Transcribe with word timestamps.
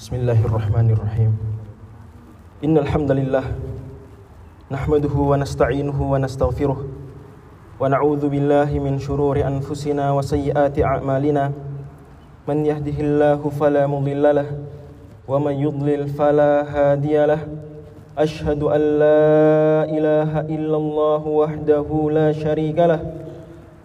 Bismillahirrahmanirrahim. 0.00 1.36
Innal 2.64 2.88
hamdalillah 2.88 3.52
nahmaduhu 4.72 5.28
wa 5.28 5.36
nasta'inuhu 5.36 6.00
wa 6.00 6.16
nastaghfiruh 6.16 6.88
wa 7.76 7.84
na'udzu 7.84 8.32
billahi 8.32 8.80
min 8.80 8.96
shururi 8.96 9.44
anfusina 9.44 10.16
wa 10.16 10.24
sayyiati 10.24 10.80
a'malina. 10.80 11.52
Man 12.48 12.64
yahdihillahu 12.64 13.52
fala 13.52 13.84
mudilla 13.84 14.40
lahu 14.40 14.64
wa 15.28 15.36
man 15.36 15.60
yudlil 15.60 16.08
fala 16.16 16.64
hadiya 16.64 17.36
lahu. 17.36 17.60
Ashhadu 18.16 18.72
an 18.72 19.04
la 19.04 19.84
ilaha 19.84 20.48
illallah 20.48 21.20
wahdahu 21.28 22.08
la 22.08 22.32
sharika 22.32 22.88
lahu 22.88 23.04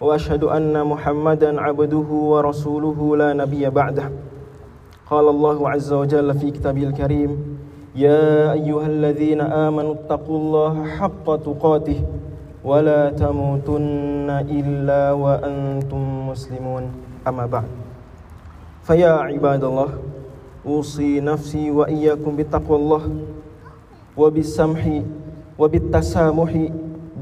wa 0.00 0.16
ashhadu 0.16 0.48
anna 0.48 0.80
Muhammadan 0.80 1.60
'abduhu 1.60 2.32
wa 2.32 2.40
rasuluhu 2.40 3.20
la 3.20 3.36
nabiyya 3.36 3.68
ba'dahu. 3.68 4.25
قال 5.06 5.28
الله 5.28 5.70
عز 5.70 5.92
وجل 5.92 6.34
في 6.34 6.50
كتابه 6.50 6.82
الكريم 6.82 7.30
يا 7.94 8.52
أيها 8.52 8.86
الذين 8.86 9.40
آمنوا 9.40 9.94
اتقوا 9.94 10.38
الله 10.38 10.74
حق 10.98 11.26
تقاته 11.46 12.02
ولا 12.66 13.10
تموتن 13.14 14.30
إلا 14.50 15.12
وأنتم 15.12 16.28
مسلمون. 16.28 16.84
أما 17.28 17.46
بعد 17.46 17.70
فيا 18.82 19.30
عباد 19.30 19.64
الله 19.64 19.88
أوصي 20.66 21.20
نفسي 21.22 21.70
وإياكم 21.70 22.36
بتقوى 22.36 22.76
الله 22.78 23.02
وبالسمح 24.16 24.82
وبالتسامح 25.58 26.50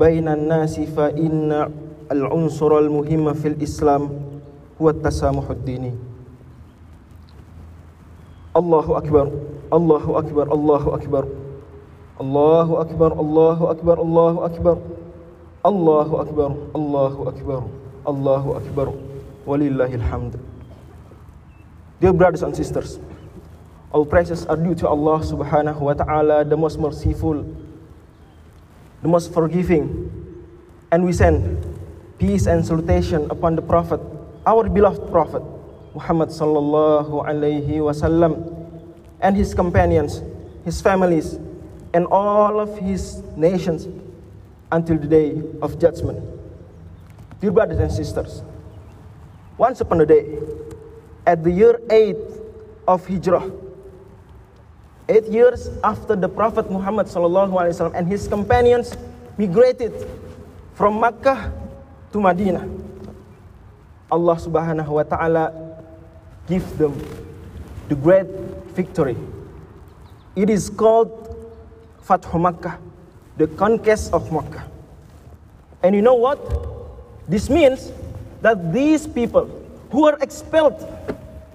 بين 0.00 0.26
الناس 0.28 0.80
فإن 0.80 1.68
العنصر 2.12 2.78
المهم 2.78 3.32
في 3.32 3.48
الإسلام 3.48 4.08
هو 4.80 4.90
التسامح 4.90 5.50
الديني. 5.50 6.13
الله 8.56 8.98
أكبر 8.98 9.30
الله 9.72 10.18
أكبر 10.18 10.52
الله 10.52 10.94
أكبر 10.94 11.24
الله 12.20 12.80
أكبر 12.80 13.12
الله 13.20 13.70
أكبر 13.70 14.00
الله 14.00 14.50
أكبر 14.50 14.78
الله 15.66 16.20
أكبر 16.20 16.52
الله 16.76 17.28
أكبر 17.28 17.62
الله 18.08 18.44
أكبر 18.56 18.88
ولله 19.46 19.94
الحمد 19.94 20.34
Dear 22.00 22.12
brothers 22.12 22.42
and 22.42 22.54
sisters, 22.54 22.98
all 23.90 24.04
praises 24.04 24.44
are 24.46 24.58
due 24.58 24.74
to 24.74 24.86
Allah 24.86 25.22
subhanahu 25.24 25.80
wa 25.80 25.94
ta'ala, 25.94 26.44
the 26.44 26.56
most 26.56 26.76
merciful, 26.78 27.40
the 29.00 29.08
most 29.08 29.32
forgiving. 29.32 30.10
And 30.92 31.06
we 31.06 31.12
send 31.14 31.64
peace 32.18 32.44
and 32.46 32.60
salutation 32.66 33.24
upon 33.30 33.56
the 33.56 33.62
Prophet, 33.62 34.00
our 34.44 34.68
beloved 34.68 35.08
Prophet, 35.10 35.40
Muhammad 35.94 36.28
sallallahu 36.28 37.24
alayhi 37.24 37.78
wasallam, 37.78 38.42
and 39.20 39.36
his 39.36 39.54
companions, 39.54 40.22
his 40.64 40.80
families, 40.80 41.38
and 41.94 42.06
all 42.06 42.58
of 42.58 42.76
his 42.78 43.22
nations 43.36 43.86
until 44.72 44.98
the 44.98 45.06
day 45.06 45.40
of 45.62 45.78
judgment. 45.78 46.18
Dear 47.40 47.52
brothers 47.52 47.78
and 47.78 47.90
sisters, 47.92 48.42
once 49.56 49.80
upon 49.80 50.00
a 50.00 50.06
day, 50.06 50.38
at 51.26 51.42
the 51.44 51.50
year 51.50 51.80
8 51.88 52.16
of 52.88 53.06
Hijrah, 53.06 53.50
eight 55.08 55.26
years 55.28 55.68
after 55.84 56.16
the 56.16 56.28
Prophet 56.28 56.70
Muhammad 56.70 57.08
SAW 57.08 57.92
and 57.94 58.08
his 58.08 58.26
companions 58.28 58.96
migrated 59.38 59.92
from 60.74 61.00
Makkah 61.00 61.52
to 62.12 62.20
Medina, 62.20 62.66
Allah 64.10 64.36
Subhanahu 64.36 64.88
wa 64.88 65.02
Ta'ala 65.04 65.63
give 66.46 66.78
them 66.78 66.94
the 67.88 67.94
great 67.94 68.26
victory. 68.74 69.16
It 70.36 70.50
is 70.50 70.68
called 70.68 71.10
Fathu 72.02 72.40
Makkah, 72.40 72.78
the 73.36 73.46
conquest 73.46 74.12
of 74.12 74.30
Makkah. 74.32 74.64
And 75.82 75.94
you 75.94 76.02
know 76.02 76.14
what? 76.14 76.40
This 77.28 77.48
means 77.48 77.92
that 78.40 78.72
these 78.72 79.06
people 79.06 79.48
who 79.90 80.02
were 80.02 80.18
expelled 80.20 80.76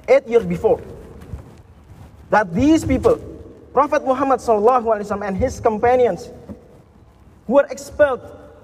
eight 0.08 0.28
years 0.28 0.46
before, 0.46 0.82
that 2.30 2.54
these 2.54 2.86
people, 2.86 3.18
Prophet 3.74 4.06
Muhammad 4.06 4.42
and 5.24 5.38
his 5.38 5.60
companions, 5.60 6.30
who 7.46 7.54
were 7.54 7.68
expelled 7.70 8.22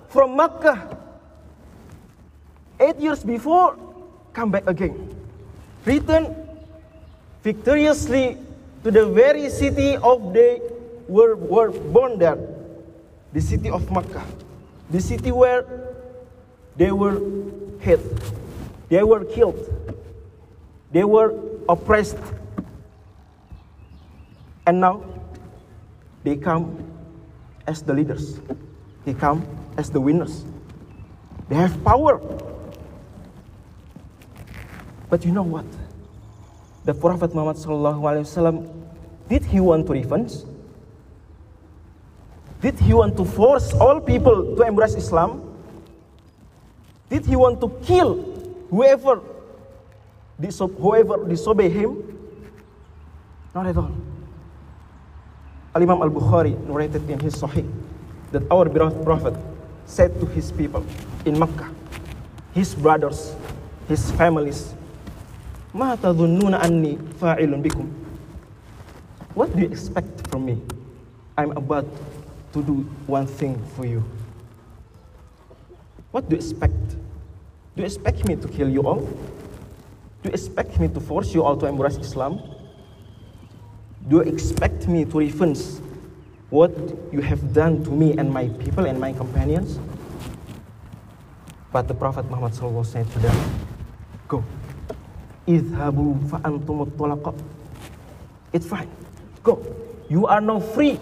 from 0.09 0.35
Makkah 0.35 0.97
eight 2.79 2.97
years 2.99 3.23
before, 3.23 3.77
come 4.33 4.51
back 4.51 4.67
again. 4.67 5.14
Return 5.85 6.35
victoriously 7.43 8.37
to 8.83 8.89
the 8.89 9.05
very 9.05 9.49
city 9.49 9.97
of 9.97 10.33
they 10.33 10.59
were, 11.07 11.35
were 11.35 11.69
born 11.69 12.17
there, 12.17 12.37
the 13.33 13.41
city 13.41 13.69
of 13.69 13.89
Makkah, 13.91 14.25
the 14.89 14.99
city 14.99 15.31
where 15.31 15.63
they 16.75 16.91
were 16.91 17.21
hit, 17.79 18.01
they 18.89 19.03
were 19.03 19.23
killed, 19.25 19.61
they 20.91 21.03
were 21.03 21.37
oppressed, 21.69 22.17
and 24.65 24.81
now 24.81 25.05
they 26.23 26.35
come 26.35 26.81
as 27.67 27.83
the 27.83 27.93
leaders, 27.93 28.39
they 29.05 29.13
come 29.13 29.45
as 29.77 29.91
the 29.91 30.01
winners, 30.01 30.45
they 31.47 31.55
have 31.55 31.77
power. 31.83 32.19
But 35.09 35.25
you 35.25 35.31
know 35.31 35.43
what? 35.43 35.65
The 36.85 36.93
Prophet 36.93 37.33
Muhammad 37.33 37.57
SAW, 37.57 38.63
did 39.27 39.43
he 39.45 39.59
want 39.59 39.87
to 39.87 39.93
revenge? 39.93 40.33
Did 42.61 42.79
he 42.79 42.93
want 42.93 43.17
to 43.17 43.25
force 43.25 43.73
all 43.73 43.99
people 43.99 44.55
to 44.55 44.61
embrace 44.63 44.93
Islam? 44.95 45.41
Did 47.09 47.25
he 47.25 47.35
want 47.35 47.61
to 47.61 47.69
kill 47.83 48.21
whoever, 48.69 49.21
diso- 50.41 50.73
whoever 50.77 51.25
disobey 51.27 51.69
him? 51.69 52.01
Not 53.53 53.67
at 53.67 53.77
all. 53.77 53.91
Al 55.73 55.81
Imam 55.81 56.01
Al 56.01 56.09
Bukhari 56.09 56.53
narrated 56.67 57.09
in 57.09 57.19
his 57.19 57.35
Sahih 57.35 57.65
that 58.31 58.43
our 58.51 58.69
beloved 58.69 59.03
Prophet 59.03 59.33
said 59.85 60.13
to 60.19 60.25
his 60.27 60.51
people 60.51 60.85
in 61.25 61.37
Mecca, 61.39 61.69
his 62.53 62.75
brothers, 62.75 63.35
his 63.87 64.11
families, 64.11 64.74
What 65.75 65.99
do 69.53 69.59
you 69.59 69.67
expect 69.67 70.27
from 70.31 70.45
me? 70.45 70.61
I'm 71.37 71.51
about 71.51 71.85
to 72.53 72.63
do 72.63 72.87
one 73.07 73.27
thing 73.27 73.61
for 73.75 73.85
you. 73.85 74.01
What 76.11 76.29
do 76.29 76.35
you 76.37 76.39
expect? 76.39 76.79
Do 77.75 77.83
you 77.83 77.83
expect 77.83 78.25
me 78.25 78.37
to 78.37 78.47
kill 78.47 78.69
you 78.69 78.87
all? 78.87 79.01
Do 80.23 80.29
you 80.29 80.31
expect 80.31 80.79
me 80.79 80.87
to 80.87 81.01
force 81.01 81.35
you 81.35 81.43
all 81.43 81.57
to 81.57 81.65
embrace 81.65 81.97
Islam? 81.97 82.39
Do 84.07 84.15
you 84.15 84.21
expect 84.21 84.87
me 84.87 85.03
to 85.03 85.17
revenge 85.19 85.59
what 86.51 86.71
you 87.11 87.19
have 87.19 87.51
done 87.51 87.83
to 87.83 87.91
me 87.91 88.15
and 88.17 88.31
my 88.31 88.47
people 88.63 88.85
and 88.85 88.97
my 88.97 89.11
companions? 89.11 89.77
But 91.73 91.89
the 91.89 91.93
Prophet 91.93 92.31
Muhammad 92.31 92.55
said 92.85 93.11
to 93.11 93.19
them, 93.19 93.35
Go. 94.29 94.41
Idhabu 95.47 96.17
fa'antum 96.29 96.89
tulaqa. 96.97 97.33
It's 98.53 98.65
fine. 98.65 98.89
Go. 99.43 99.61
You 100.09 100.25
are 100.27 100.41
now 100.41 100.59
free. 100.59 100.99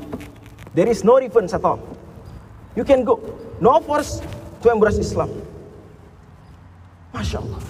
There 0.73 0.87
is 0.87 1.03
no 1.03 1.19
revenge 1.19 1.53
at 1.53 1.63
all. 1.63 1.79
You 2.75 2.83
can 2.83 3.03
go. 3.03 3.21
No 3.61 3.79
force 3.79 4.21
to 4.61 4.71
embrace 4.71 4.97
Islam. 4.97 5.29
Masya 7.13 7.39
Allah. 7.39 7.61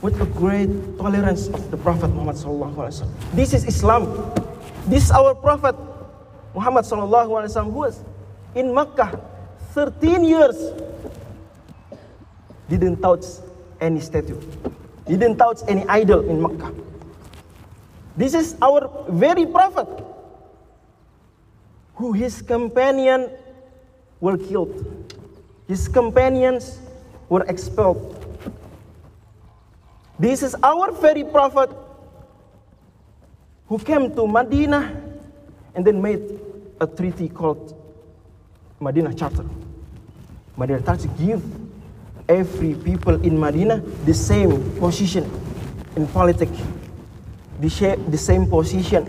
What 0.00 0.18
a 0.20 0.26
great 0.26 0.98
tolerance 0.98 1.46
of 1.46 1.70
the 1.70 1.76
Prophet 1.76 2.10
Muhammad 2.10 2.34
sallallahu 2.34 2.74
alaihi 2.74 3.06
wasallam. 3.06 3.36
This 3.38 3.54
is 3.54 3.62
Islam. 3.70 4.10
This 4.90 5.06
is 5.06 5.10
our 5.14 5.30
Prophet 5.34 5.78
Muhammad 6.56 6.82
sallallahu 6.82 7.30
alaihi 7.38 7.54
wasallam 7.54 7.70
who 7.70 7.86
was 7.86 8.02
in 8.58 8.74
Makkah 8.74 9.14
13 9.78 10.24
years. 10.26 10.58
Didn't 12.66 12.98
touch 12.98 13.38
any 13.78 14.00
statue. 14.00 14.40
Didn't 15.06 15.36
touch 15.36 15.58
any 15.68 15.84
idol 15.88 16.20
in 16.28 16.40
Mecca. 16.42 16.72
This 18.16 18.34
is 18.34 18.56
our 18.62 18.90
very 19.08 19.46
prophet 19.46 19.88
who 21.94 22.12
his 22.12 22.42
companion 22.42 23.30
were 24.20 24.36
killed. 24.36 24.72
His 25.66 25.88
companions 25.88 26.78
were 27.28 27.42
expelled. 27.48 28.18
This 30.18 30.42
is 30.42 30.54
our 30.62 30.92
very 30.92 31.24
prophet 31.24 31.70
who 33.66 33.78
came 33.78 34.14
to 34.14 34.26
Medina 34.26 34.94
and 35.74 35.84
then 35.84 36.00
made 36.02 36.20
a 36.80 36.86
treaty 36.86 37.28
called 37.28 37.74
Medina 38.78 39.14
Charter. 39.14 39.44
Medina 40.56 40.82
Charter 40.82 41.08
give 41.18 41.42
every 42.28 42.74
people 42.74 43.14
in 43.22 43.38
Medina 43.38 43.78
the 44.04 44.14
same 44.14 44.58
position 44.78 45.28
in 45.96 46.06
politics, 46.08 46.56
they 47.60 47.68
share 47.68 47.96
the 47.96 48.18
same 48.18 48.46
position 48.46 49.06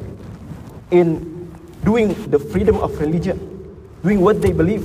in 0.92 1.50
doing 1.84 2.14
the 2.30 2.40
freedom 2.40 2.78
of 2.78 2.98
religion, 3.00 3.38
doing 4.04 4.22
what 4.22 4.42
they 4.42 4.52
believe. 4.52 4.84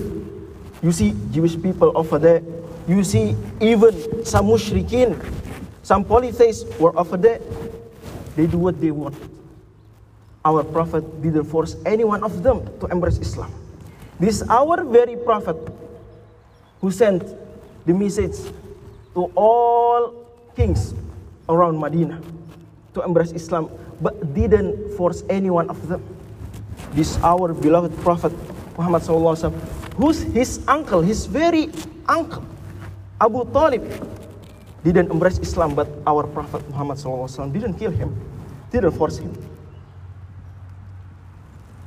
You 0.82 0.92
see 0.92 1.14
Jewish 1.30 1.60
people 1.60 1.92
over 1.94 2.18
there. 2.18 2.42
You 2.86 3.04
see 3.04 3.36
even 3.60 4.24
some 4.24 4.46
mushrikeen, 4.46 5.18
some 5.82 6.04
polytheists 6.04 6.64
were 6.78 6.96
over 6.98 7.16
there. 7.16 7.40
They 8.36 8.46
do 8.46 8.58
what 8.58 8.80
they 8.80 8.90
want. 8.90 9.16
Our 10.44 10.62
prophet 10.64 11.04
didn't 11.20 11.44
force 11.44 11.76
any 11.84 12.04
one 12.04 12.22
of 12.22 12.42
them 12.42 12.64
to 12.80 12.86
embrace 12.86 13.18
Islam. 13.18 13.52
This 14.18 14.42
our 14.48 14.82
very 14.84 15.16
prophet 15.16 15.56
who 16.80 16.90
sent 16.90 17.22
the 17.88 17.96
message 17.96 18.36
to 19.16 19.32
all 19.32 20.12
kings 20.52 20.92
around 21.48 21.80
Medina 21.80 22.20
to 22.92 23.00
embrace 23.00 23.32
Islam, 23.32 23.72
but 24.04 24.12
didn't 24.36 24.92
force 24.92 25.24
any 25.32 25.48
one 25.48 25.72
of 25.72 25.80
them. 25.88 26.04
This 26.92 27.16
our 27.24 27.56
beloved 27.56 27.96
prophet 28.04 28.32
Muhammad 28.76 29.02
SAW, 29.02 29.48
who's 29.96 30.20
his 30.36 30.60
uncle, 30.68 31.00
his 31.00 31.24
very 31.24 31.72
uncle, 32.04 32.44
Abu 33.16 33.48
Talib, 33.56 33.82
didn't 34.84 35.10
embrace 35.10 35.40
Islam, 35.40 35.74
but 35.74 35.88
our 36.06 36.28
prophet 36.28 36.60
Muhammad 36.68 37.00
SAW 37.00 37.48
didn't 37.48 37.80
kill 37.80 37.90
him, 37.90 38.12
didn't 38.70 38.92
force 39.00 39.16
him. 39.16 39.32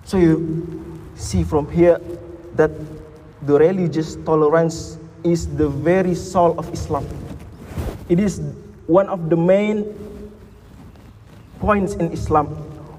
So 0.04 0.18
you 0.18 0.42
see 1.14 1.46
from 1.46 1.70
here 1.70 2.02
that 2.58 2.74
the 3.46 3.54
religious 3.54 4.18
tolerance 4.26 4.98
is 5.24 5.48
the 5.58 5.70
very 5.70 6.16
soul 6.16 6.58
of 6.58 6.72
Islam. 6.74 7.06
It 8.10 8.20
is 8.20 8.42
one 8.88 9.08
of 9.08 9.30
the 9.30 9.38
main 9.38 9.86
points 11.60 11.94
in 11.94 12.12
Islam, 12.12 12.48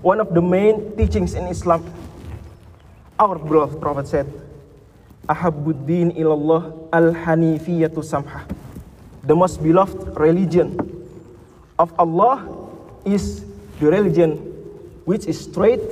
one 0.00 0.20
of 0.20 0.32
the 0.34 0.40
main 0.42 0.96
teachings 0.96 1.34
in 1.34 1.46
Islam. 1.46 1.82
Our 3.18 3.38
beloved 3.38 3.80
Prophet 3.80 4.06
said, 4.08 4.26
Ahabbuddin 5.28 6.16
ilallah 6.18 6.90
al-hanifiyatu 6.92 8.02
samha. 8.02 8.46
The 9.22 9.34
most 9.36 9.62
beloved 9.62 10.18
religion 10.18 10.74
of 11.78 11.94
Allah 11.98 12.42
is 13.04 13.44
the 13.78 13.90
religion 13.90 14.38
which 15.06 15.26
is 15.26 15.38
straight 15.38 15.82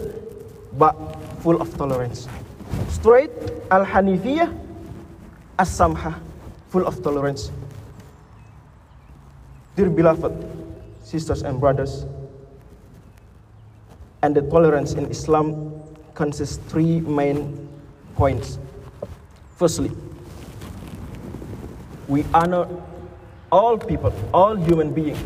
but 0.79 0.95
full 1.43 1.61
of 1.63 1.71
tolerance. 1.79 2.27
Straight 2.91 3.31
al-hanifiyah 3.71 4.51
as-samha, 5.61 6.17
full 6.73 6.87
of 6.87 7.03
tolerance. 7.03 7.53
Dear 9.77 9.91
beloved 9.91 10.33
sisters 11.05 11.43
and 11.43 11.61
brothers, 11.61 12.07
and 14.23 14.35
the 14.35 14.41
tolerance 14.41 14.95
in 14.95 15.05
Islam 15.13 15.77
consists 16.15 16.57
three 16.73 17.01
main 17.05 17.69
points. 18.17 18.59
Firstly, 19.57 19.93
we 22.09 22.25
honor 22.33 22.67
all 23.53 23.77
people, 23.77 24.15
all 24.33 24.57
human 24.57 24.95
beings, 24.95 25.21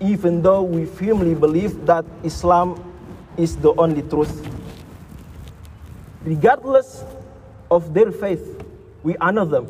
even 0.00 0.42
though 0.42 0.62
we 0.62 0.86
firmly 0.86 1.34
believe 1.34 1.86
that 1.86 2.04
Islam 2.24 2.82
is 3.36 3.56
the 3.56 3.70
only 3.78 4.02
truth. 4.02 4.42
Regardless 6.24 7.04
of 7.70 7.94
their 7.94 8.10
faith, 8.10 8.57
we 9.07 9.17
honor 9.17 9.45
them. 9.45 9.67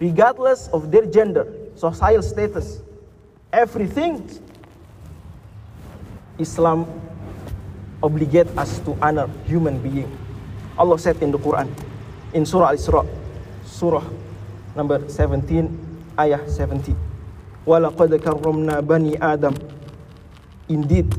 Regardless 0.00 0.68
of 0.72 0.90
their 0.90 1.04
gender, 1.06 1.46
social 1.76 2.22
status, 2.22 2.80
everything, 3.52 4.24
Islam 6.38 6.88
obligate 8.02 8.48
us 8.56 8.80
to 8.80 8.96
honor 9.02 9.28
human 9.44 9.76
being. 9.80 10.08
Allah 10.78 10.98
said 10.98 11.20
in 11.20 11.30
the 11.30 11.38
Quran, 11.38 11.68
in 12.32 12.46
Surah 12.48 12.72
Al-Isra, 12.72 13.04
Surah 13.68 14.04
number 14.74 15.04
17, 15.08 15.68
ayah 16.18 16.40
70. 16.48 16.96
وَلَقَدْ 17.68 18.16
كَرَّمْنَا 18.24 18.80
بَنِي 18.80 19.20
Adam. 19.20 19.52
Indeed, 20.68 21.12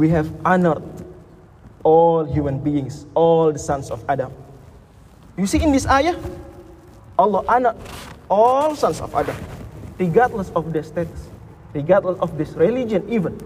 we 0.00 0.08
have 0.08 0.32
honored 0.46 0.82
all 1.84 2.24
human 2.24 2.58
beings, 2.58 3.04
all 3.14 3.52
the 3.52 3.58
sons 3.58 3.90
of 3.90 4.00
Adam. 4.08 4.32
You 5.37 5.45
see 5.45 5.61
in 5.61 5.71
this 5.71 5.85
ayah, 5.85 6.17
Allah 7.17 7.45
honored 7.47 7.77
all 8.29 8.73
sons 8.73 8.99
of 9.01 9.13
Adam, 9.13 9.37
regardless 10.01 10.49
of 10.57 10.73
their 10.73 10.81
status, 10.81 11.29
regardless 11.73 12.17
of 12.19 12.37
this 12.41 12.57
religion 12.57 13.05
even. 13.05 13.37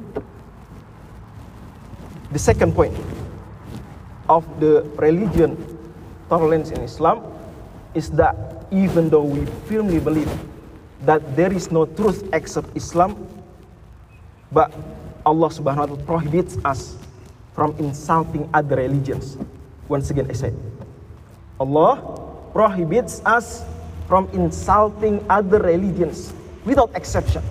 The 2.32 2.40
second 2.40 2.74
point 2.74 2.96
of 4.32 4.48
the 4.64 4.88
religion 4.96 5.60
tolerance 6.32 6.72
in 6.72 6.80
Islam 6.80 7.28
is 7.94 8.08
that 8.16 8.40
even 8.72 9.12
though 9.12 9.28
we 9.28 9.44
firmly 9.68 10.00
believe 10.00 10.32
that 11.04 11.20
there 11.36 11.52
is 11.52 11.76
no 11.76 11.84
truth 11.86 12.24
except 12.32 12.72
Islam, 12.72 13.20
but 14.48 14.72
Allah 15.28 15.52
subhanahu 15.52 15.76
wa 15.76 15.86
ta'ala 15.92 16.04
prohibits 16.08 16.56
us 16.64 16.96
from 17.52 17.76
insulting 17.84 18.48
other 18.56 18.80
religions. 18.80 19.36
Once 19.92 20.08
again 20.10 20.32
I 20.32 20.34
said, 20.40 20.56
Allah 21.61 22.01
prohibits 22.53 23.21
us 23.25 23.65
from 24.09 24.29
insulting 24.33 25.25
other 25.29 25.59
religions 25.61 26.33
without 26.65 26.91
exception. 26.95 27.43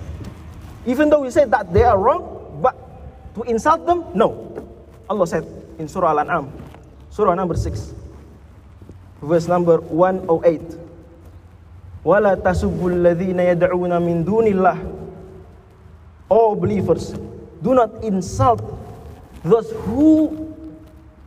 Even 0.85 1.09
though 1.09 1.21
we 1.21 1.31
say 1.31 1.45
that 1.45 1.73
they 1.73 1.83
are 1.83 1.97
wrong, 1.97 2.59
but 2.61 2.77
to 3.35 3.43
insult 3.49 3.85
them, 3.85 4.05
no. 4.13 4.33
Allah 5.09 5.25
said 5.27 5.45
in 5.77 5.87
Surah 5.87 6.11
Al-An'am, 6.13 6.51
Surah 7.09 7.33
number 7.33 7.55
6, 7.55 7.93
verse 9.21 9.47
number 9.47 9.81
108. 9.81 10.61
وَلَا 12.05 12.37
تَسُبُّوا 12.37 12.89
الَّذِينَ 13.01 13.39
يَدْعُونَ 13.57 13.93
مِن 13.97 14.21
دُونِ 14.21 14.45
اللَّهِ 14.45 14.77
All 16.29 16.53
believers, 16.55 17.17
do 17.65 17.73
not 17.73 17.89
insult 18.05 18.61
those 19.41 19.71
who 19.89 20.29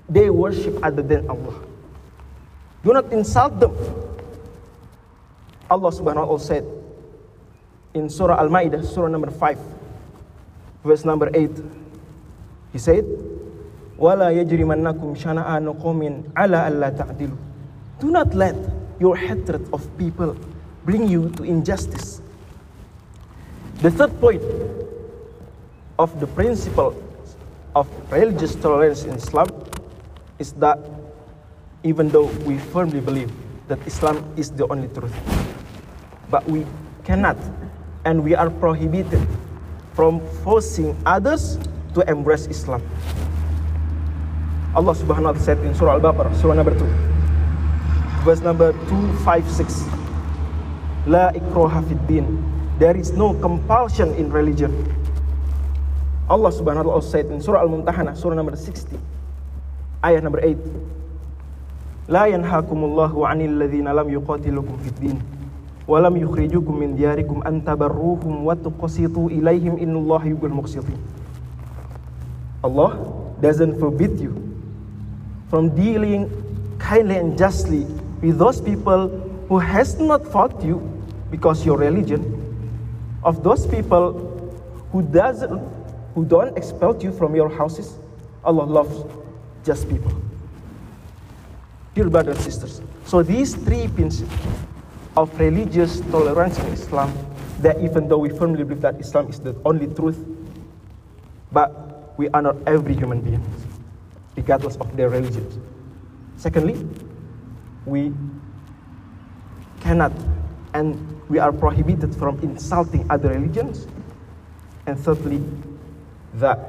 they 0.09 0.31
worship 0.31 0.79
other 0.87 1.03
than 1.03 1.27
Allah. 1.27 1.55
Do 2.85 2.93
not 2.93 3.13
insult 3.13 3.59
them. 3.61 3.75
Allah 5.71 5.91
subhanahu 5.93 6.25
wa 6.25 6.39
ta'ala 6.39 6.41
said 6.41 6.65
in 7.95 8.09
Surah 8.09 8.39
Al-Ma'idah, 8.41 8.85
Surah 8.85 9.09
number 9.09 9.31
5, 9.31 9.59
verse 10.85 11.05
number 11.05 11.29
8, 11.35 11.51
He 12.73 12.79
said, 12.79 13.05
وَلَا 13.99 14.31
يَجْرِمَنَّكُمْ 14.31 15.19
شَنَآنُ 15.19 15.67
قَوْمٍ 15.83 16.33
عَلَى 16.33 16.59
أَلَّا 16.71 16.89
تَعْدِلُوا 16.97 17.39
Do 18.01 18.11
not 18.11 18.33
let 18.35 18.55
your 19.01 19.17
hatred 19.17 19.67
of 19.73 19.83
people 19.99 20.37
bring 20.85 21.09
you 21.09 21.31
to 21.37 21.43
injustice. 21.43 22.23
The 23.83 23.91
third 23.91 24.15
point 24.21 24.43
of 25.99 26.19
the 26.21 26.27
principle 26.27 26.95
of 27.75 27.91
religious 28.11 28.55
tolerance 28.55 29.05
in 29.05 29.15
Islam 29.15 29.47
is 30.39 30.53
that 30.63 30.79
even 31.84 32.08
though 32.10 32.32
we 32.48 32.58
firmly 32.72 33.00
believe 33.00 33.32
that 33.68 33.80
Islam 33.86 34.24
is 34.36 34.52
the 34.52 34.68
only 34.72 34.88
truth, 34.96 35.14
but 36.32 36.44
we 36.48 36.66
cannot 37.04 37.38
and 38.06 38.24
we 38.24 38.36
are 38.36 38.50
prohibited 38.50 39.20
from 39.94 40.20
forcing 40.44 40.96
others 41.06 41.60
to 41.94 42.02
embrace 42.10 42.48
Islam. 42.48 42.82
Allah 44.74 44.96
Subhanahu 44.98 45.30
wa 45.30 45.38
taala 45.38 45.46
said 45.46 45.60
in 45.62 45.76
Surah 45.76 46.02
Al-Baqarah, 46.02 46.34
surah 46.42 46.58
number 46.58 46.74
2, 46.74 46.82
verse 48.26 48.42
number 48.42 48.74
256. 48.90 49.86
La 51.06 51.30
ikraha 51.36 51.84
fid 51.86 52.00
din. 52.08 52.26
There 52.80 52.98
is 52.98 53.12
no 53.14 53.38
compulsion 53.38 54.16
in 54.18 54.34
religion. 54.34 54.74
Allah 56.26 56.50
Subhanahu 56.50 56.90
wa 56.90 56.98
taala 56.98 57.06
said 57.06 57.28
in 57.30 57.38
Surah 57.38 57.62
Al-Mumtahanah, 57.68 58.18
surah 58.18 58.34
number 58.34 58.56
60, 58.58 58.98
ayat 60.02 60.24
number 60.24 60.42
8. 60.42 60.58
La 62.14 62.28
yanhakumullahu 62.30 63.26
'anil 63.26 63.58
ladzina 63.58 63.94
lam 63.98 64.10
yuqatilukum 64.14 64.78
fid 64.86 64.98
din 65.02 65.18
wa 65.88 65.98
lam 66.00 66.16
yukhrijukum 66.16 66.78
min 66.78 66.96
diyarikum 66.96 67.42
an 67.50 67.62
tabarruhum 67.66 68.44
wa 68.46 68.54
tuqsitu 68.54 69.34
ilaihim 69.34 69.82
innallaha 69.82 70.30
yuhibbul 70.30 70.54
muqsitin. 70.62 71.00
Allah 72.64 72.92
doesn't 73.42 73.80
forbid 73.80 74.20
you 74.20 74.34
from 75.50 75.74
dealing 75.74 76.30
kindly 76.78 77.18
and 77.18 77.34
justly 77.38 77.82
with 78.22 78.38
those 78.38 78.62
people 78.62 79.10
who 79.50 79.58
has 79.58 79.98
not 80.00 80.22
fought 80.36 80.54
you 80.64 80.78
because 81.32 81.66
your 81.66 81.78
religion 81.82 82.22
of 83.24 83.42
those 83.42 83.66
people 83.66 84.14
who 84.92 85.02
doesn't 85.02 85.58
who 86.14 86.24
don't 86.26 86.56
expel 86.62 86.94
you 87.02 87.12
from 87.12 87.36
your 87.36 87.50
houses 87.50 87.98
Allah 88.46 88.70
loves 88.70 89.02
just 89.66 89.90
people 89.90 90.14
dear 91.94 92.10
brothers 92.10 92.36
and 92.38 92.46
sisters 92.46 92.82
so 93.06 93.22
these 93.24 93.56
three 93.56 93.88
principles 93.88 94.40
of 95.16 95.30
religious 95.40 96.02
tolerance 96.12 96.58
in 96.60 96.66
Islam 96.74 97.14
that 97.60 97.80
even 97.82 98.08
though 98.08 98.18
we 98.18 98.30
firmly 98.30 98.64
believe 98.64 98.82
that 98.82 99.00
Islam 99.00 99.30
is 99.30 99.40
the 99.40 99.56
only 99.66 99.88
truth 99.94 100.18
but 101.54 102.18
we 102.18 102.30
honor 102.30 102.56
every 102.68 102.96
human 102.96 103.22
being, 103.22 103.44
regardless 104.36 104.76
of 104.78 104.96
their 104.98 105.10
religion. 105.10 105.46
Secondly, 106.36 106.86
we 107.86 108.12
cannot 109.80 110.12
and 110.74 110.98
we 111.30 111.38
are 111.38 111.52
prohibited 111.54 112.16
from 112.16 112.40
insulting 112.40 113.06
other 113.10 113.30
religions. 113.30 113.88
And 114.88 115.00
thirdly, 115.00 115.42
that 116.36 116.60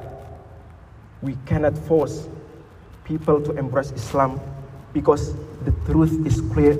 we 1.21 1.35
cannot 1.45 1.77
force 1.77 2.29
people 3.03 3.41
to 3.41 3.51
embrace 3.57 3.91
Islam 3.91 4.39
because 4.95 5.35
the 5.67 5.75
truth 5.91 6.15
is 6.25 6.39
clear. 6.55 6.79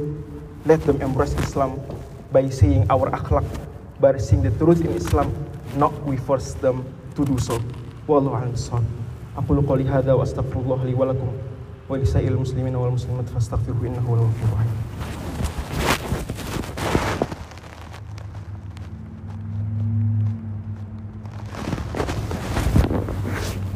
Let 0.63 0.81
them 0.87 1.03
embrace 1.03 1.35
Islam 1.43 1.77
by 2.31 2.47
saying 2.47 2.87
our 2.89 3.11
akhlak, 3.11 3.43
by 3.99 4.15
saying 4.17 4.41
the 4.47 4.55
truth 4.55 4.81
in 4.81 4.95
Islam, 4.95 5.29
not 5.75 5.91
we 6.07 6.15
force 6.15 6.55
them 6.63 6.87
to 7.19 7.27
do 7.27 7.37
so. 7.37 7.59
Wallahu 8.07 8.39
a'lam 8.39 8.55
Aku 9.35 9.51
qouli 9.67 9.83
hadza 9.83 10.15
wa 10.15 10.23
astaghfirullah 10.23 10.79
li 10.87 10.95
wa 10.95 11.11
lakum 11.11 11.27
wa 11.91 11.99
lisa'il 11.99 12.39
muslimin 12.39 12.71
wal 12.79 12.95
muslimat 12.95 13.27
fastaghfiruhu 13.35 13.83
innahu 13.83 14.15
huwal 14.15 14.23
ghafurur 14.31 14.63
rahim. 14.63 14.71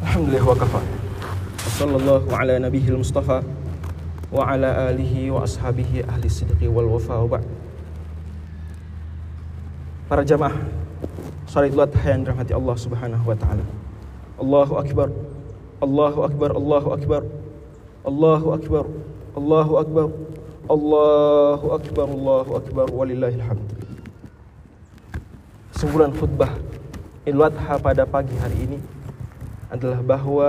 Alhamdulillah 0.00 0.44
wa 0.48 0.56
kafa. 0.56 0.80
Sallallahu 1.76 2.32
ala 2.32 2.56
nabiyil 2.56 2.96
mustafa 3.04 3.44
wa 4.30 4.46
ala 4.46 4.90
alihi 4.90 5.30
wa 5.30 5.42
ashabihi 5.42 6.06
ahli 6.06 6.30
sidqi 6.30 6.70
wal 6.70 6.86
wafa 6.86 7.18
wa. 7.26 7.42
Para 10.06 10.22
jamaah 10.22 10.54
salat 11.50 11.74
duha 11.74 12.08
yang 12.14 12.22
dirahmati 12.22 12.54
Allah 12.54 12.76
Subhanahu 12.78 13.24
wa 13.26 13.34
taala. 13.34 13.66
Allahu 14.38 14.74
akbar. 14.78 15.08
Allahu 15.82 16.18
akbar. 16.22 16.50
Allahu 16.54 16.88
akbar. 16.94 17.22
Allahu 18.06 18.46
akbar. 18.54 18.84
Allahu 19.36 19.72
akbar. 19.82 20.06
Allahu 20.70 21.66
akbar. 21.74 22.06
Allahu 22.06 22.50
akbar. 22.56 22.86
Walillahil 22.94 23.42
hamd. 23.42 23.68
Kesimpulan 25.74 26.12
khutbah 26.14 26.52
Idul 27.28 27.44
Adha 27.44 27.76
pada 27.76 28.08
pagi 28.08 28.32
hari 28.40 28.64
ini 28.64 28.78
adalah 29.68 30.00
bahwa 30.00 30.48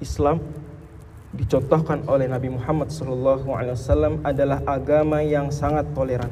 Islam 0.00 0.40
dicontohkan 1.30 2.02
oleh 2.10 2.26
Nabi 2.26 2.50
Muhammad 2.50 2.90
SAW 2.90 4.18
adalah 4.26 4.62
agama 4.66 5.22
yang 5.22 5.54
sangat 5.54 5.86
toleran, 5.94 6.30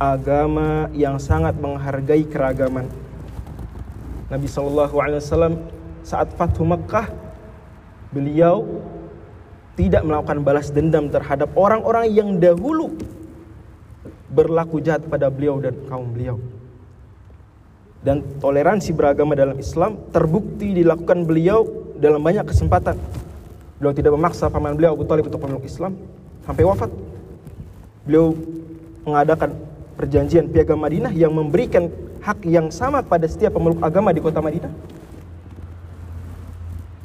agama 0.00 0.88
yang 0.96 1.20
sangat 1.20 1.56
menghargai 1.60 2.24
keragaman, 2.24 2.88
Nabi 4.30 4.46
Wasallam 4.46 5.58
saat 6.06 6.30
Fathu 6.38 6.62
Mekah 6.62 7.10
beliau 8.14 8.62
tidak 9.74 10.06
melakukan 10.06 10.38
balas 10.46 10.70
dendam 10.70 11.10
terhadap 11.10 11.50
orang-orang 11.58 12.06
yang 12.14 12.38
dahulu 12.38 12.94
berlaku 14.30 14.78
jahat 14.78 15.02
pada 15.10 15.26
beliau 15.26 15.58
dan 15.58 15.74
kaum 15.90 16.14
beliau. 16.14 16.38
Dan 18.00 18.22
toleransi 18.38 18.96
beragama 18.96 19.36
dalam 19.36 19.58
Islam 19.60 19.98
terbukti 20.14 20.72
dilakukan 20.78 21.26
beliau 21.26 21.66
dalam 21.98 22.22
banyak 22.22 22.46
kesempatan. 22.48 22.96
Beliau 23.80 23.96
tidak 23.96 24.12
memaksa 24.12 24.52
paman 24.52 24.76
beliau 24.76 24.92
Abu 24.92 25.08
Talib 25.08 25.32
untuk 25.32 25.40
memeluk 25.40 25.64
Islam 25.64 25.96
sampai 26.44 26.68
wafat. 26.68 26.92
Beliau 28.04 28.36
mengadakan 29.08 29.56
perjanjian 29.96 30.52
piagam 30.52 30.76
Madinah 30.76 31.08
yang 31.16 31.32
memberikan 31.32 31.88
hak 32.20 32.44
yang 32.44 32.68
sama 32.68 33.00
pada 33.00 33.24
setiap 33.24 33.56
pemeluk 33.56 33.80
agama 33.80 34.12
di 34.12 34.20
kota 34.20 34.44
Madinah. 34.44 34.68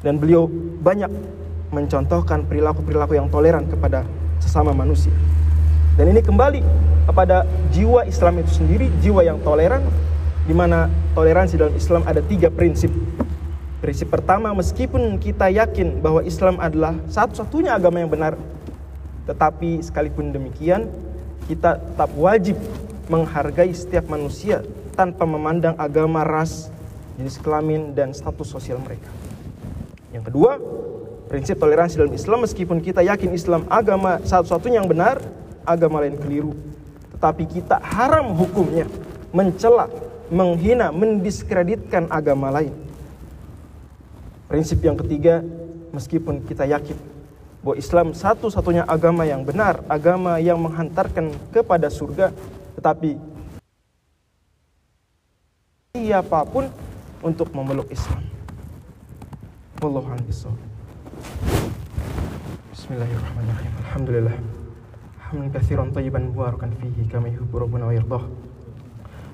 Dan 0.04 0.20
beliau 0.20 0.44
banyak 0.84 1.08
mencontohkan 1.72 2.44
perilaku-perilaku 2.44 3.16
yang 3.16 3.32
toleran 3.32 3.64
kepada 3.72 4.04
sesama 4.38 4.76
manusia. 4.76 5.16
Dan 5.96 6.12
ini 6.12 6.20
kembali 6.20 6.60
kepada 7.08 7.48
jiwa 7.72 8.04
Islam 8.04 8.44
itu 8.44 8.52
sendiri, 8.52 8.92
jiwa 9.00 9.24
yang 9.24 9.40
toleran, 9.40 9.80
di 10.44 10.52
mana 10.52 10.92
toleransi 11.16 11.56
dalam 11.56 11.72
Islam 11.72 12.04
ada 12.04 12.20
tiga 12.20 12.52
prinsip. 12.52 12.92
Prinsip 13.86 14.10
pertama, 14.10 14.50
meskipun 14.50 15.14
kita 15.22 15.46
yakin 15.46 16.02
bahwa 16.02 16.18
Islam 16.26 16.58
adalah 16.58 16.98
satu-satunya 17.06 17.70
agama 17.70 18.02
yang 18.02 18.10
benar, 18.10 18.34
tetapi 19.30 19.78
sekalipun 19.78 20.34
demikian, 20.34 20.90
kita 21.46 21.78
tetap 21.78 22.10
wajib 22.18 22.58
menghargai 23.06 23.70
setiap 23.70 24.10
manusia 24.10 24.66
tanpa 24.98 25.22
memandang 25.22 25.78
agama, 25.78 26.26
ras, 26.26 26.66
jenis 27.14 27.38
kelamin, 27.38 27.94
dan 27.94 28.10
status 28.10 28.50
sosial 28.50 28.82
mereka. 28.82 29.06
Yang 30.10 30.34
kedua, 30.34 30.58
prinsip 31.30 31.54
toleransi 31.54 32.02
dalam 32.02 32.10
Islam 32.10 32.42
meskipun 32.42 32.82
kita 32.82 33.06
yakin 33.06 33.38
Islam 33.38 33.70
agama 33.70 34.18
satu-satunya 34.26 34.82
yang 34.82 34.90
benar, 34.90 35.22
agama 35.62 36.02
lain 36.02 36.18
keliru. 36.18 36.58
Tetapi 37.14 37.46
kita 37.46 37.78
haram 37.86 38.34
hukumnya 38.34 38.90
mencela, 39.30 39.86
menghina, 40.26 40.90
mendiskreditkan 40.90 42.10
agama 42.10 42.50
lain. 42.50 42.85
Prinsip 44.56 44.80
yang 44.80 44.96
ketiga, 44.96 45.44
meskipun 45.92 46.40
kita 46.48 46.64
yakin 46.64 46.96
bahwa 47.60 47.76
Islam 47.76 48.16
satu-satunya 48.16 48.88
agama 48.88 49.28
yang 49.28 49.44
benar, 49.44 49.84
agama 49.84 50.40
yang 50.40 50.56
menghantarkan 50.56 51.28
kepada 51.52 51.92
surga, 51.92 52.32
tetapi 52.72 53.20
siapa 55.92 56.40
pun 56.48 56.72
untuk 57.20 57.52
memeluk 57.52 57.84
Islam. 57.92 58.24
Wallahu 59.84 60.08
a'lam 60.08 60.24
Bismillahirrahmanirrahim. 62.72 63.72
Alhamdulillah. 63.84 64.36
Hamdan 65.20 65.52
katsiran 65.52 65.92
tayyiban 65.92 66.32
mubarakan 66.32 66.72
fihi 66.80 67.04
kama 67.12 67.28
yuhibbu 67.28 67.60
rabbuna 67.60 67.92
wa 67.92 67.92
yardah. 67.92 68.24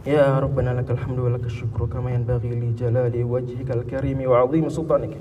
يا 0.07 0.39
ربنا 0.39 0.71
لك 0.71 0.91
الحمد 0.91 1.19
ولك 1.19 1.45
الشكر 1.47 1.87
كما 1.87 2.11
ينبغي 2.11 2.51
لجلال 2.51 3.25
وجهك 3.25 3.71
الكريم 3.71 4.19
وعظيم 4.31 4.69
سلطانك. 4.69 5.15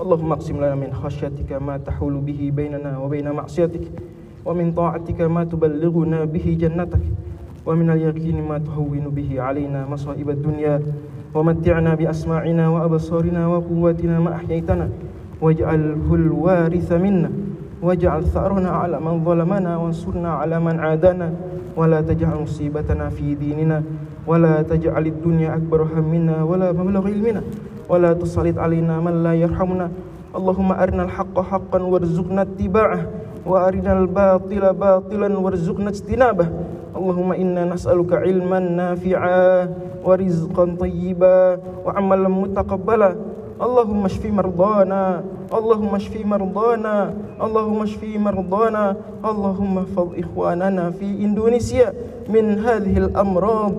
اللهم 0.00 0.32
اقسم 0.32 0.56
لنا 0.56 0.74
من 0.74 0.90
خشيتك 0.92 1.52
ما 1.62 1.76
تحول 1.76 2.18
به 2.26 2.52
بيننا 2.56 2.98
وبين 2.98 3.30
معصيتك 3.30 3.86
ومن 4.44 4.72
طاعتك 4.72 5.20
ما 5.20 5.44
تبلغنا 5.44 6.24
به 6.24 6.56
جنتك 6.60 7.04
ومن 7.66 7.90
اليقين 7.90 8.42
ما 8.42 8.58
تهون 8.58 9.06
به 9.14 9.42
علينا 9.42 9.86
مصائب 9.86 10.30
الدنيا 10.30 10.82
ومتعنا 11.34 11.94
بأسماعنا 11.94 12.68
وأبصارنا 12.68 13.46
وقواتنا 13.46 14.20
ما 14.20 14.34
أحييتنا 14.34 14.88
واجعله 15.40 16.14
الوارث 16.14 16.92
منا. 16.92 17.30
واجعل 17.82 18.24
ثأرنا 18.24 18.70
على 18.70 19.00
من 19.00 19.24
ظلمنا 19.24 19.76
وانصرنا 19.76 20.30
على 20.30 20.60
من 20.60 20.80
عادانا. 20.80 21.30
ولا 21.76 22.00
تجعل 22.00 22.42
مصيبتنا 22.42 23.08
في 23.08 23.34
ديننا. 23.34 23.82
ولا 24.26 24.62
تجعل 24.62 25.06
الدنيا 25.06 25.54
أكبر 25.54 25.82
همنا 25.82 26.42
ولا 26.42 26.72
مبلغ 26.72 27.06
علمنا. 27.06 27.42
ولا 27.88 28.12
تسلط 28.12 28.58
علينا 28.58 29.00
من 29.00 29.22
لا 29.22 29.34
يرحمنا. 29.34 29.86
اللهم 30.36 30.72
أرنا 30.72 31.02
الحق 31.02 31.36
حقا 31.40 31.78
وارزقنا 31.82 32.42
اتباعه. 32.42 33.00
وأرنا 33.46 33.92
الباطل 33.92 34.64
باطلا 34.74 35.28
وارزقنا 35.38 35.88
اجتنابه. 35.88 36.48
اللهم 36.98 37.30
إنا 37.32 37.62
نسألك 37.64 38.12
علما 38.12 38.58
نافعا 38.58 39.68
ورزقا 40.04 40.64
طيبا. 40.80 41.38
وعملا 41.86 42.28
متقبلا. 42.28 43.10
اللهم 43.58 44.04
اشف 44.04 44.26
مرضانا 44.26 45.24
اللهم 45.58 45.94
اشف 45.94 46.14
مرضانا 46.26 47.14
اللهم 47.42 47.82
اشف 47.82 48.02
مرضانا 48.16 48.96
اللهم 49.24 49.78
احفظ 49.78 50.08
إخواننا 50.18 50.90
في 50.90 51.08
إندونيسيا 51.24 51.92
من 52.28 52.58
هذه 52.58 52.96
الأمراض. 52.98 53.74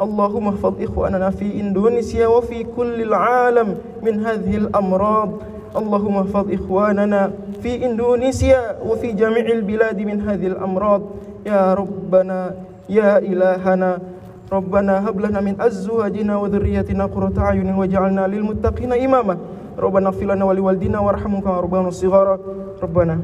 اللهم 0.00 0.48
احفظ 0.48 0.74
إخواننا 0.82 1.30
في 1.30 1.60
إندونيسيا 1.60 2.26
وفي 2.26 2.64
كل 2.76 3.02
العالم 3.02 3.68
من 4.02 4.14
هذه 4.26 4.56
الأمراض. 4.56 5.30
اللهم 5.76 6.16
احفظ 6.16 6.46
إخواننا 6.52 7.30
في 7.62 7.86
إندونيسيا 7.86 8.62
وفي 8.88 9.12
جميع 9.12 9.46
البلاد 9.58 9.98
من 10.00 10.20
هذه 10.20 10.46
الأمراض. 10.46 11.02
يا 11.46 11.74
ربنا 11.74 12.54
يا 12.88 13.18
إلهنا 13.18 13.98
ربنا 14.52 15.08
هب 15.08 15.20
لنا 15.20 15.40
من 15.40 15.60
أزواجنا 15.60 16.36
وذريتنا 16.36 17.04
قرة 17.06 17.34
أعين 17.38 17.74
واجعلنا 17.74 18.26
للمتقين 18.26 18.92
إماما. 18.92 19.36
ربنا 19.78 20.08
اغفر 20.08 20.24
لنا 20.24 20.44
ولوالدينا 20.44 20.98
وارحمهم 20.98 21.44
ربنا 21.44 21.90
صغارا 21.90 22.38
ربنا 22.82 23.20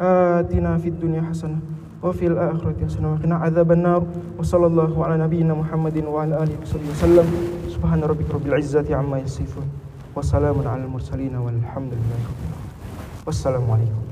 آتنا 0.00 0.78
في 0.78 0.88
الدنيا 0.88 1.22
حسنة 1.28 1.58
وفي 2.02 2.26
الآخرة 2.26 2.74
حسنة 2.84 3.12
وقنا 3.12 3.36
عذاب 3.36 3.72
النار. 3.72 4.02
وصلى 4.38 4.66
الله 4.66 5.04
على 5.04 5.16
نبينا 5.24 5.54
محمد 5.54 5.96
وعلى 6.08 6.34
آله 6.42 6.54
وصحبه 6.62 6.88
وسلم. 6.90 7.26
سبحان 7.68 8.00
ربك 8.00 8.28
رب 8.32 8.46
العزة 8.46 8.88
عما 8.96 9.18
يصفون. 9.18 9.68
وسلام 10.16 10.56
على 10.66 10.84
المرسلين 10.88 11.36
والحمد 11.36 11.92
لله 11.92 12.20
رب 12.30 12.40
العالمين. 12.48 13.26
والسلام 13.26 13.64
عليكم 13.70 14.02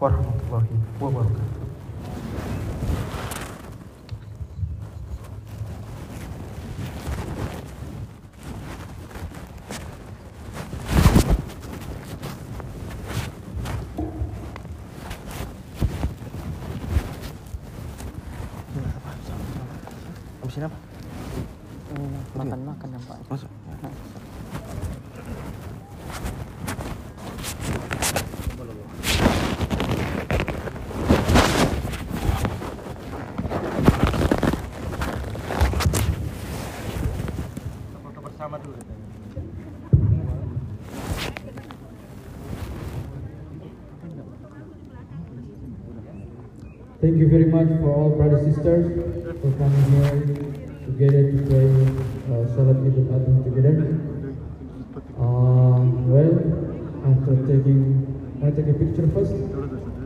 ورحمة 0.00 0.36
الله 0.50 0.64
وبركاته. 1.02 1.55
Sini 20.56 20.72
apa? 20.72 20.78
makan-makan 22.32 22.88
ya 22.96 23.00
Pak. 23.04 23.18
Masuk. 23.28 23.50
Thank 47.06 47.18
you 47.18 47.28
very 47.28 47.44
much 47.44 47.68
for 47.78 47.94
all 47.94 48.10
brothers 48.10 48.42
and 48.42 48.52
sisters 48.52 48.86
for 49.40 49.50
coming 49.58 49.84
here 49.94 50.10
together 50.86 51.22
to 51.30 51.38
pray 51.46 51.68
uh, 52.34 52.48
Salat 52.50 52.82
Idul 52.82 53.06
Adha 53.14 53.44
together. 53.46 53.74
Uh, 55.14 55.86
well, 56.10 56.34
after 57.06 57.36
taking, 57.46 57.80
to 58.42 58.50
take 58.50 58.66
a 58.66 58.74
picture 58.74 59.06
first? 59.14 60.05